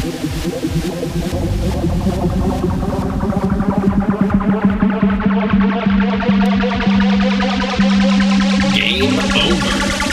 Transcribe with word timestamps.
Game 0.00 0.12
over. 9.36 10.09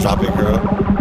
Drop 0.00 0.22
it, 0.22 0.34
girl. 0.34 0.99